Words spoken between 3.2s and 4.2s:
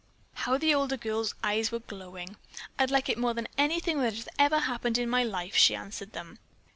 than anything that